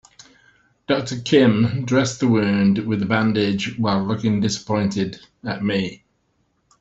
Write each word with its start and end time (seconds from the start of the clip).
Doctor 0.87 1.19
Kim 1.19 1.85
dressed 1.85 2.21
the 2.21 2.27
wound 2.27 2.79
with 2.87 3.03
a 3.03 3.05
bandage 3.05 3.77
while 3.77 4.03
looking 4.03 4.41
disappointed 4.41 5.19
at 5.43 5.63
me. 5.63 6.03